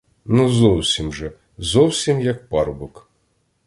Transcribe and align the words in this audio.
Ну 0.25 0.49
зовсім 0.49 1.13
же, 1.13 1.31
зовсім, 1.57 2.19
як 2.19 2.49
парубок. 2.49 3.09